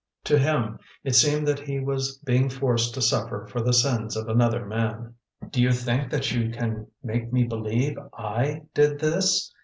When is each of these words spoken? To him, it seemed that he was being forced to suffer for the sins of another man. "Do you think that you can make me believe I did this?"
To 0.23 0.39
him, 0.39 0.79
it 1.03 1.13
seemed 1.13 1.47
that 1.47 1.59
he 1.59 1.79
was 1.79 2.17
being 2.25 2.49
forced 2.49 2.95
to 2.95 3.03
suffer 3.03 3.45
for 3.47 3.61
the 3.61 3.71
sins 3.71 4.17
of 4.17 4.27
another 4.29 4.65
man. 4.65 5.13
"Do 5.51 5.61
you 5.61 5.71
think 5.71 6.09
that 6.09 6.31
you 6.31 6.49
can 6.49 6.87
make 7.03 7.31
me 7.31 7.43
believe 7.43 7.99
I 8.11 8.63
did 8.73 8.97
this?" 8.99 9.53